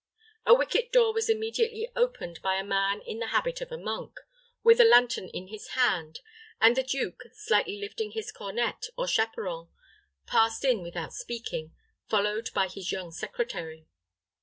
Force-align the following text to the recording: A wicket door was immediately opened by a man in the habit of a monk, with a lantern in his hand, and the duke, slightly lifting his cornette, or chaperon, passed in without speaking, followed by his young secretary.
A 0.47 0.55
wicket 0.55 0.91
door 0.91 1.13
was 1.13 1.29
immediately 1.29 1.87
opened 1.95 2.41
by 2.41 2.55
a 2.55 2.63
man 2.63 3.01
in 3.01 3.19
the 3.19 3.27
habit 3.27 3.61
of 3.61 3.71
a 3.71 3.77
monk, 3.77 4.19
with 4.63 4.79
a 4.81 4.83
lantern 4.83 5.27
in 5.29 5.49
his 5.49 5.67
hand, 5.77 6.21
and 6.59 6.75
the 6.75 6.81
duke, 6.81 7.21
slightly 7.35 7.79
lifting 7.79 8.09
his 8.09 8.31
cornette, 8.31 8.89
or 8.97 9.07
chaperon, 9.07 9.69
passed 10.25 10.65
in 10.65 10.81
without 10.81 11.13
speaking, 11.13 11.75
followed 12.09 12.49
by 12.55 12.67
his 12.67 12.91
young 12.91 13.11
secretary. 13.11 13.85